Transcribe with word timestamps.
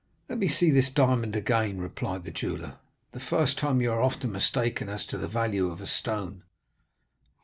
"'Let 0.27 0.39
me 0.39 0.47
see 0.47 0.71
this 0.71 0.89
diamond 0.89 1.35
again,' 1.35 1.77
replied 1.77 2.23
the 2.23 2.31
jeweller; 2.31 2.77
'the 3.11 3.19
first 3.19 3.59
time 3.59 3.81
you 3.81 3.91
are 3.91 4.01
often 4.01 4.31
mistaken 4.31 4.89
as 4.89 5.05
to 5.05 5.17
the 5.19 5.27
value 5.27 5.69
of 5.69 5.79
a 5.79 5.85
stone. 5.85 6.41